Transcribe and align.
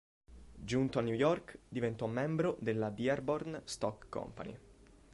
Giunto 0.55 0.97
a 0.97 1.03
New 1.03 1.13
York, 1.13 1.59
diventò 1.69 2.07
membro 2.07 2.57
della 2.59 2.89
Dearborn 2.89 3.61
Stock 3.65 4.09
Company. 4.09 4.57